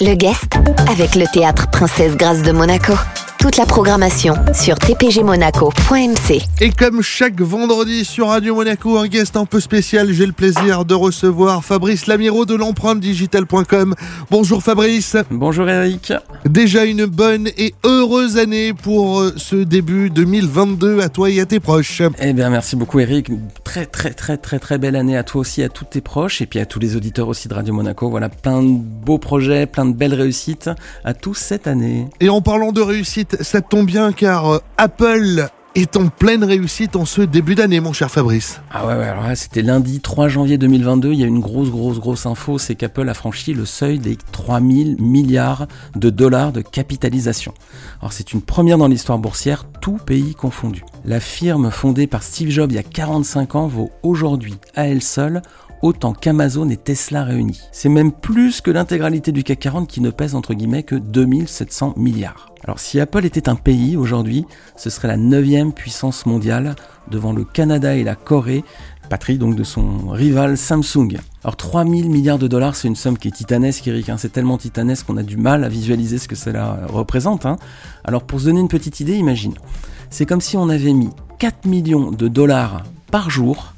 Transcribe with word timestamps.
Le 0.00 0.14
guest 0.14 0.54
avec 0.88 1.14
le 1.14 1.26
théâtre 1.32 1.68
Princesse 1.70 2.16
Grâce 2.16 2.42
de 2.42 2.52
Monaco. 2.52 2.94
Toute 3.42 3.56
la 3.56 3.66
programmation 3.66 4.34
sur 4.54 4.78
tpgmonaco.mc. 4.78 6.42
Et 6.60 6.70
comme 6.70 7.02
chaque 7.02 7.40
vendredi 7.40 8.04
sur 8.04 8.28
Radio 8.28 8.54
Monaco, 8.54 8.98
un 8.98 9.08
guest 9.08 9.36
un 9.36 9.46
peu 9.46 9.58
spécial, 9.58 10.12
j'ai 10.12 10.26
le 10.26 10.32
plaisir 10.32 10.84
de 10.84 10.94
recevoir 10.94 11.64
Fabrice 11.64 12.06
Lamiro 12.06 12.46
de 12.46 12.54
l'empreinte 12.54 13.00
digital.com. 13.00 13.96
Bonjour 14.30 14.62
Fabrice. 14.62 15.16
Bonjour 15.32 15.68
Eric. 15.68 16.12
Déjà 16.44 16.84
une 16.84 17.04
bonne 17.06 17.48
et 17.58 17.74
heureuse 17.82 18.38
année 18.38 18.74
pour 18.74 19.18
euh, 19.18 19.32
ce 19.36 19.56
début 19.56 20.08
2022 20.10 21.00
à 21.00 21.08
toi 21.08 21.28
et 21.28 21.40
à 21.40 21.44
tes 21.44 21.58
proches. 21.58 22.00
Eh 22.20 22.32
bien 22.34 22.48
merci 22.48 22.76
beaucoup 22.76 23.00
Eric. 23.00 23.28
Très 23.64 23.86
très 23.86 24.10
très 24.10 24.36
très 24.36 24.60
très 24.60 24.78
belle 24.78 24.94
année 24.94 25.16
à 25.16 25.24
toi 25.24 25.40
aussi, 25.40 25.64
à 25.64 25.68
tous 25.68 25.86
tes 25.86 26.00
proches 26.00 26.40
et 26.42 26.46
puis 26.46 26.60
à 26.60 26.66
tous 26.66 26.78
les 26.78 26.94
auditeurs 26.94 27.26
aussi 27.26 27.48
de 27.48 27.54
Radio 27.54 27.74
Monaco. 27.74 28.08
Voilà 28.08 28.28
plein 28.28 28.62
de 28.62 28.68
beaux 28.68 29.18
projets, 29.18 29.66
plein 29.66 29.86
de 29.86 29.94
belles 29.94 30.14
réussites 30.14 30.70
à 31.04 31.12
tous 31.12 31.34
cette 31.34 31.66
année. 31.66 32.06
Et 32.20 32.28
en 32.28 32.40
parlant 32.40 32.70
de 32.70 32.80
réussite, 32.80 33.31
ça 33.40 33.60
tombe 33.60 33.86
bien 33.86 34.12
car 34.12 34.54
euh, 34.54 34.58
Apple 34.76 35.48
est 35.74 35.96
en 35.96 36.08
pleine 36.08 36.44
réussite 36.44 36.96
en 36.96 37.06
ce 37.06 37.22
début 37.22 37.54
d'année, 37.54 37.80
mon 37.80 37.94
cher 37.94 38.10
Fabrice. 38.10 38.60
Ah 38.70 38.86
ouais, 38.86 39.34
c'était 39.36 39.62
lundi 39.62 40.00
3 40.00 40.28
janvier 40.28 40.58
2022. 40.58 41.12
Il 41.12 41.20
y 41.20 41.24
a 41.24 41.26
une 41.26 41.40
grosse, 41.40 41.70
grosse, 41.70 41.98
grosse 41.98 42.26
info 42.26 42.58
c'est 42.58 42.74
qu'Apple 42.74 43.08
a 43.08 43.14
franchi 43.14 43.54
le 43.54 43.64
seuil 43.64 43.98
des 43.98 44.18
3000 44.32 45.00
milliards 45.00 45.66
de 45.96 46.10
dollars 46.10 46.52
de 46.52 46.60
capitalisation. 46.60 47.54
Alors, 48.00 48.12
c'est 48.12 48.32
une 48.32 48.42
première 48.42 48.76
dans 48.76 48.88
l'histoire 48.88 49.18
boursière, 49.18 49.64
tout 49.80 49.96
pays 49.96 50.34
confondu. 50.34 50.84
La 51.04 51.20
firme 51.20 51.70
fondée 51.70 52.06
par 52.06 52.22
Steve 52.22 52.50
Jobs 52.50 52.70
il 52.70 52.76
y 52.76 52.78
a 52.78 52.82
45 52.82 53.54
ans 53.54 53.66
vaut 53.66 53.90
aujourd'hui, 54.02 54.56
à 54.74 54.88
elle 54.88 55.02
seule, 55.02 55.40
autant 55.82 56.12
qu'Amazon 56.12 56.68
et 56.70 56.76
Tesla 56.76 57.24
réunis. 57.24 57.60
C'est 57.72 57.88
même 57.88 58.12
plus 58.12 58.60
que 58.60 58.70
l'intégralité 58.70 59.32
du 59.32 59.44
CAC 59.44 59.58
40 59.58 59.88
qui 59.88 60.00
ne 60.00 60.10
pèse 60.10 60.34
entre 60.34 60.54
guillemets 60.54 60.84
que 60.84 60.94
2700 60.94 61.94
milliards. 61.96 62.52
Alors 62.64 62.78
si 62.78 63.00
Apple 63.00 63.26
était 63.26 63.48
un 63.48 63.56
pays 63.56 63.96
aujourd'hui, 63.96 64.46
ce 64.76 64.88
serait 64.88 65.08
la 65.08 65.16
neuvième 65.16 65.72
puissance 65.72 66.26
mondiale 66.26 66.76
devant 67.10 67.32
le 67.32 67.44
Canada 67.44 67.96
et 67.96 68.04
la 68.04 68.14
Corée, 68.14 68.64
patrie 69.12 69.36
donc 69.36 69.56
de 69.56 69.64
son 69.64 70.08
rival 70.08 70.56
Samsung. 70.56 71.18
Alors 71.44 71.56
3000 71.56 72.08
milliards 72.08 72.38
de 72.38 72.46
dollars, 72.46 72.76
c'est 72.76 72.88
une 72.88 72.96
somme 72.96 73.18
qui 73.18 73.28
est 73.28 73.32
titanesque, 73.32 73.86
Eric. 73.86 74.08
Hein. 74.08 74.16
C'est 74.16 74.32
tellement 74.32 74.56
titanesque 74.56 75.06
qu'on 75.06 75.16
a 75.16 75.22
du 75.22 75.36
mal 75.36 75.64
à 75.64 75.68
visualiser 75.68 76.18
ce 76.18 76.28
que 76.28 76.36
cela 76.36 76.86
représente. 76.88 77.44
Hein. 77.44 77.56
Alors 78.04 78.22
pour 78.22 78.40
se 78.40 78.46
donner 78.46 78.60
une 78.60 78.68
petite 78.68 79.00
idée, 79.00 79.16
imagine. 79.16 79.54
C'est 80.08 80.24
comme 80.24 80.40
si 80.40 80.56
on 80.56 80.68
avait 80.68 80.92
mis 80.92 81.10
4 81.40 81.66
millions 81.66 82.10
de 82.10 82.28
dollars 82.28 82.84
par 83.10 83.28
jour 83.28 83.74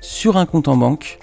sur 0.00 0.36
un 0.36 0.46
compte 0.46 0.68
en 0.68 0.76
banque 0.76 1.18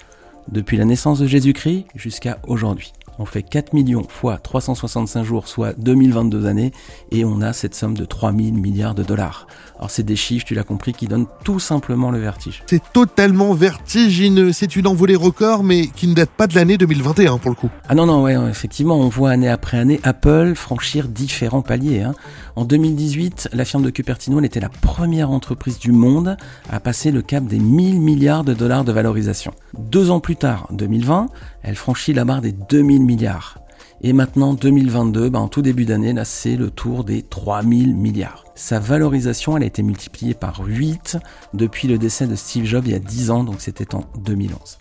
depuis 0.50 0.76
la 0.76 0.84
naissance 0.84 1.18
de 1.18 1.26
Jésus-Christ 1.26 1.86
jusqu'à 1.94 2.38
aujourd'hui. 2.46 2.92
On 3.18 3.26
fait 3.26 3.42
4 3.42 3.72
millions 3.72 4.04
fois 4.08 4.38
365 4.38 5.24
jours, 5.24 5.48
soit 5.48 5.72
2022 5.78 6.46
années, 6.46 6.72
et 7.10 7.24
on 7.24 7.40
a 7.40 7.52
cette 7.52 7.74
somme 7.74 7.96
de 7.96 8.04
3000 8.04 8.54
milliards 8.54 8.94
de 8.94 9.02
dollars. 9.02 9.46
Alors 9.76 9.90
c'est 9.90 10.02
des 10.02 10.16
chiffres, 10.16 10.44
tu 10.44 10.54
l'as 10.54 10.64
compris, 10.64 10.92
qui 10.92 11.06
donnent 11.06 11.26
tout 11.44 11.60
simplement 11.60 12.10
le 12.10 12.18
vertige. 12.18 12.62
C'est 12.66 12.82
totalement 12.92 13.54
vertigineux. 13.54 14.52
C'est 14.52 14.76
une 14.76 14.86
envolée 14.86 15.16
record, 15.16 15.62
mais 15.62 15.86
qui 15.86 16.06
ne 16.08 16.14
date 16.14 16.30
pas 16.30 16.46
de 16.46 16.54
l'année 16.54 16.78
2021 16.78 17.38
pour 17.38 17.50
le 17.50 17.56
coup. 17.56 17.70
Ah 17.88 17.94
non, 17.94 18.06
non, 18.06 18.22
ouais, 18.22 18.34
effectivement, 18.50 18.96
on 18.96 19.08
voit 19.08 19.30
année 19.30 19.48
après 19.48 19.78
année 19.78 20.00
Apple 20.02 20.54
franchir 20.54 21.08
différents 21.08 21.62
paliers. 21.62 22.02
Hein. 22.02 22.14
En 22.56 22.64
2018, 22.64 23.50
la 23.52 23.64
firme 23.64 23.82
de 23.82 23.90
Cupertino 23.90 24.38
elle 24.38 24.44
était 24.44 24.60
la 24.60 24.68
première 24.68 25.30
entreprise 25.30 25.78
du 25.78 25.92
monde 25.92 26.36
à 26.70 26.80
passer 26.80 27.10
le 27.10 27.22
cap 27.22 27.44
des 27.44 27.58
1000 27.58 28.00
milliards 28.00 28.44
de 28.44 28.54
dollars 28.54 28.84
de 28.84 28.92
valorisation. 28.92 29.52
Deux 29.78 30.10
ans 30.10 30.20
plus 30.20 30.36
tard, 30.36 30.68
2020, 30.70 31.28
elle 31.62 31.76
franchit 31.76 32.12
la 32.12 32.24
barre 32.24 32.42
des 32.42 32.52
2000 32.52 33.03
milliards. 33.04 33.58
Et 34.02 34.12
maintenant, 34.12 34.54
2022, 34.54 35.30
bah, 35.30 35.38
en 35.38 35.48
tout 35.48 35.62
début 35.62 35.84
d'année, 35.84 36.12
là, 36.12 36.24
c'est 36.24 36.56
le 36.56 36.70
tour 36.70 37.04
des 37.04 37.22
3000 37.22 37.94
milliards. 37.94 38.44
Sa 38.54 38.78
valorisation, 38.78 39.56
elle 39.56 39.62
a 39.62 39.66
été 39.66 39.82
multipliée 39.82 40.34
par 40.34 40.60
8 40.64 41.16
depuis 41.54 41.88
le 41.88 41.96
décès 41.96 42.26
de 42.26 42.34
Steve 42.34 42.64
Jobs 42.64 42.86
il 42.86 42.92
y 42.92 42.96
a 42.96 42.98
10 42.98 43.30
ans, 43.30 43.44
donc 43.44 43.60
c'était 43.60 43.94
en 43.94 44.04
2011. 44.18 44.78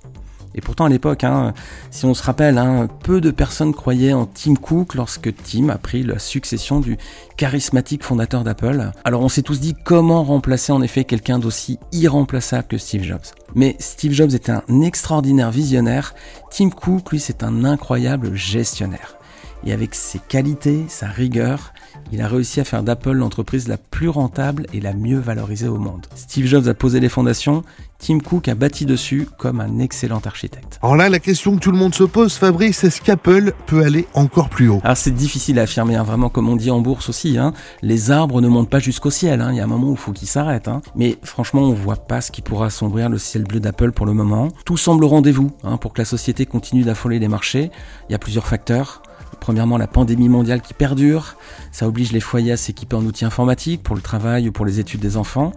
Et 0.55 0.61
pourtant 0.61 0.85
à 0.85 0.89
l'époque, 0.89 1.23
hein, 1.23 1.53
si 1.91 2.05
on 2.05 2.13
se 2.13 2.23
rappelle, 2.23 2.57
hein, 2.57 2.87
peu 3.03 3.21
de 3.21 3.31
personnes 3.31 3.73
croyaient 3.73 4.13
en 4.13 4.25
Tim 4.25 4.55
Cook 4.55 4.95
lorsque 4.95 5.33
Tim 5.43 5.69
a 5.69 5.77
pris 5.77 6.03
la 6.03 6.19
succession 6.19 6.79
du 6.79 6.97
charismatique 7.37 8.03
fondateur 8.03 8.43
d'Apple. 8.43 8.91
Alors 9.03 9.21
on 9.21 9.29
s'est 9.29 9.41
tous 9.41 9.59
dit 9.59 9.75
comment 9.83 10.23
remplacer 10.23 10.71
en 10.71 10.81
effet 10.81 11.03
quelqu'un 11.03 11.39
d'aussi 11.39 11.79
irremplaçable 11.91 12.67
que 12.67 12.77
Steve 12.77 13.03
Jobs. 13.03 13.25
Mais 13.55 13.75
Steve 13.79 14.13
Jobs 14.13 14.33
est 14.33 14.49
un 14.49 14.63
extraordinaire 14.81 15.51
visionnaire, 15.51 16.13
Tim 16.51 16.69
Cook 16.69 17.11
lui 17.11 17.19
c'est 17.19 17.43
un 17.43 17.65
incroyable 17.65 18.35
gestionnaire. 18.35 19.17
Et 19.65 19.71
avec 19.71 19.95
ses 19.95 20.19
qualités, 20.19 20.85
sa 20.89 21.07
rigueur, 21.07 21.73
il 22.11 22.21
a 22.21 22.27
réussi 22.27 22.59
à 22.59 22.63
faire 22.63 22.83
d'Apple 22.83 23.13
l'entreprise 23.13 23.67
la 23.67 23.77
plus 23.77 24.09
rentable 24.09 24.67
et 24.73 24.81
la 24.81 24.93
mieux 24.93 25.19
valorisée 25.19 25.67
au 25.67 25.77
monde. 25.77 26.05
Steve 26.15 26.45
Jobs 26.47 26.67
a 26.67 26.73
posé 26.73 26.99
les 26.99 27.09
fondations, 27.09 27.63
Tim 27.99 28.19
Cook 28.19 28.49
a 28.49 28.55
bâti 28.55 28.85
dessus 28.85 29.29
comme 29.37 29.61
un 29.61 29.79
excellent 29.79 30.19
architecte. 30.25 30.77
Alors 30.81 30.97
là, 30.97 31.07
la 31.07 31.19
question 31.19 31.55
que 31.55 31.61
tout 31.61 31.71
le 31.71 31.77
monde 31.77 31.95
se 31.95 32.03
pose, 32.03 32.33
Fabrice, 32.33 32.83
est-ce 32.83 33.01
qu'Apple 33.01 33.53
peut 33.65 33.83
aller 33.83 34.07
encore 34.13 34.49
plus 34.49 34.67
haut? 34.67 34.81
Alors 34.83 34.97
c'est 34.97 35.11
difficile 35.11 35.57
à 35.59 35.61
affirmer, 35.61 35.95
hein, 35.95 36.03
vraiment 36.03 36.27
comme 36.27 36.49
on 36.49 36.57
dit 36.57 36.69
en 36.69 36.81
bourse 36.81 37.07
aussi. 37.07 37.37
Hein. 37.37 37.53
les 37.81 38.11
arbres 38.11 38.41
ne 38.41 38.49
montent 38.49 38.69
pas 38.69 38.79
jusqu'au 38.79 39.09
ciel, 39.09 39.39
hein. 39.39 39.49
il 39.51 39.57
y 39.57 39.61
a 39.61 39.63
un 39.63 39.67
moment 39.67 39.87
où 39.87 39.93
il 39.93 39.97
faut 39.97 40.11
qu'ils 40.11 40.27
s'arrêtent. 40.27 40.69
Mais 40.95 41.17
franchement, 41.23 41.61
on 41.61 41.71
voit 41.71 41.95
pas 41.95 42.19
ce 42.19 42.31
qui 42.31 42.41
pourra 42.41 42.65
assombrir 42.65 43.07
le 43.07 43.17
ciel 43.17 43.43
bleu 43.43 43.61
d'Apple 43.61 43.93
pour 43.93 44.05
le 44.05 44.13
moment. 44.13 44.49
Tout 44.65 44.77
semble 44.77 45.05
au 45.05 45.07
rendez-vous 45.07 45.51
pour 45.79 45.93
que 45.93 46.01
la 46.01 46.05
société 46.05 46.45
continue 46.45 46.83
d'affoler 46.83 47.19
les 47.19 47.29
marchés. 47.29 47.71
Il 48.09 48.11
y 48.11 48.15
a 48.15 48.19
plusieurs 48.19 48.47
facteurs. 48.47 49.01
Premièrement, 49.39 49.77
la 49.77 49.87
pandémie 49.87 50.29
mondiale 50.29 50.61
qui 50.61 50.73
perdure. 50.73 51.35
Ça 51.71 51.87
oblige 51.87 52.11
les 52.11 52.19
foyers 52.19 52.51
à 52.51 52.57
s'équiper 52.57 52.95
en 52.95 53.05
outils 53.05 53.25
informatiques 53.25 53.83
pour 53.83 53.95
le 53.95 54.01
travail 54.01 54.49
ou 54.49 54.51
pour 54.51 54.65
les 54.65 54.79
études 54.79 55.01
des 55.01 55.17
enfants. 55.17 55.51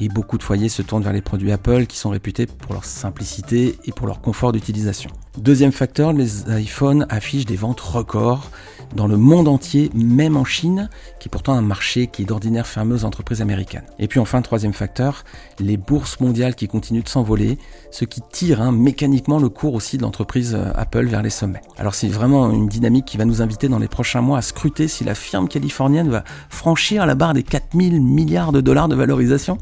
Et 0.00 0.08
beaucoup 0.08 0.38
de 0.38 0.42
foyers 0.42 0.68
se 0.68 0.82
tournent 0.82 1.02
vers 1.02 1.12
les 1.12 1.20
produits 1.20 1.52
Apple 1.52 1.86
qui 1.86 1.98
sont 1.98 2.10
réputés 2.10 2.46
pour 2.46 2.72
leur 2.72 2.84
simplicité 2.84 3.78
et 3.84 3.92
pour 3.92 4.06
leur 4.06 4.20
confort 4.20 4.52
d'utilisation. 4.52 5.10
Deuxième 5.38 5.72
facteur, 5.72 6.12
les 6.12 6.50
iPhones 6.50 7.06
affichent 7.08 7.46
des 7.46 7.56
ventes 7.56 7.80
records 7.80 8.50
dans 8.94 9.06
le 9.06 9.16
monde 9.16 9.48
entier, 9.48 9.90
même 9.94 10.36
en 10.36 10.44
Chine, 10.44 10.88
qui 11.18 11.28
est 11.28 11.30
pourtant 11.30 11.54
un 11.54 11.62
marché 11.62 12.06
qui 12.06 12.22
est 12.22 12.24
d'ordinaire 12.24 12.66
fermé 12.66 12.94
aux 12.94 13.04
entreprises 13.04 13.40
américaines. 13.40 13.84
Et 13.98 14.08
puis 14.08 14.20
enfin, 14.20 14.42
troisième 14.42 14.72
facteur, 14.72 15.24
les 15.58 15.76
bourses 15.76 16.20
mondiales 16.20 16.54
qui 16.54 16.68
continuent 16.68 17.02
de 17.02 17.08
s'envoler, 17.08 17.58
ce 17.90 18.04
qui 18.04 18.20
tire 18.20 18.60
hein, 18.60 18.72
mécaniquement 18.72 19.38
le 19.38 19.48
cours 19.48 19.74
aussi 19.74 19.96
de 19.96 20.02
l'entreprise 20.02 20.54
euh, 20.54 20.72
Apple 20.74 21.06
vers 21.06 21.22
les 21.22 21.30
sommets. 21.30 21.62
Alors 21.78 21.94
c'est 21.94 22.08
vraiment 22.08 22.50
une 22.50 22.68
dynamique 22.68 23.04
qui 23.04 23.16
va 23.16 23.24
nous 23.24 23.42
inviter 23.42 23.68
dans 23.68 23.78
les 23.78 23.88
prochains 23.88 24.20
mois 24.20 24.38
à 24.38 24.42
scruter 24.42 24.88
si 24.88 25.04
la 25.04 25.14
firme 25.14 25.48
californienne 25.48 26.10
va 26.10 26.24
franchir 26.48 27.06
la 27.06 27.14
barre 27.14 27.34
des 27.34 27.42
4000 27.42 28.00
milliards 28.00 28.52
de 28.52 28.60
dollars 28.60 28.88
de 28.88 28.96
valorisation. 28.96 29.58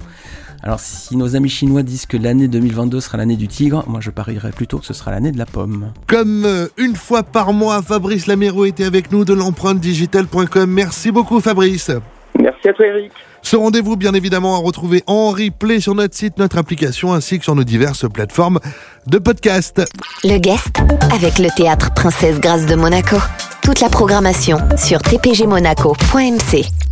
Alors 0.63 0.81
si 0.81 1.17
nos 1.17 1.37
amis 1.37 1.49
chinois 1.49 1.83
disent 1.83 2.07
que 2.07 2.17
l'année 2.17 2.49
2022 2.49 3.01
sera 3.01 3.19
l'année 3.19 3.37
du 3.37 3.49
tigre, 3.49 3.85
moi 3.87 4.01
je 4.01 4.11
parierais 4.11 4.51
plutôt 4.51 4.79
que 4.79 4.87
ce 4.87 4.93
sera 4.93 5.11
l'année 5.11 5.33
de 5.33 5.39
la 5.39 5.47
pomme. 5.47 5.93
Comme 6.07 6.45
euh, 6.45 6.69
une 6.77 6.97
fois 6.97 7.23
par 7.23 7.53
mois, 7.53 7.83
Fabrice 7.83 8.27
Lamero 8.27 8.65
était 8.67 8.85
avec 8.85 9.11
nous 9.11 9.25
de 9.25 9.33
l'empreinte 9.33 9.81
digitale.com. 9.81 10.71
Merci 10.71 11.11
beaucoup 11.11 11.41
Fabrice. 11.41 11.91
Merci 12.39 12.69
à 12.69 12.73
toi 12.73 12.87
Eric. 12.87 13.13
Ce 13.43 13.57
rendez-vous, 13.57 13.97
bien 13.97 14.13
évidemment, 14.15 14.55
à 14.55 14.59
retrouver 14.59 15.03
en 15.07 15.31
replay 15.31 15.81
sur 15.81 15.95
notre 15.95 16.15
site, 16.15 16.39
notre 16.39 16.59
application, 16.59 17.13
ainsi 17.15 17.39
que 17.39 17.45
sur 17.45 17.55
nos 17.55 17.65
diverses 17.65 18.09
plateformes 18.09 18.61
de 19.07 19.19
podcast. 19.19 19.83
Le 20.25 20.39
guest 20.39 20.79
avec 21.13 21.39
le 21.39 21.49
théâtre 21.57 21.93
Princesse 21.95 22.39
Grâce 22.39 22.67
de 22.67 22.75
Monaco. 22.75 23.17
Toute 23.63 23.81
la 23.81 23.89
programmation 23.89 24.59
sur 24.77 25.01
tpgmonaco.mc. 25.01 26.90